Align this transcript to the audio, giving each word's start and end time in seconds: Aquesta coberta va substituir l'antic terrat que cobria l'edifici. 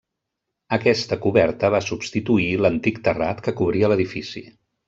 Aquesta 0.77 1.17
coberta 1.25 1.71
va 1.77 1.83
substituir 1.89 2.49
l'antic 2.63 3.01
terrat 3.09 3.47
que 3.49 3.57
cobria 3.63 3.93
l'edifici. 3.93 4.45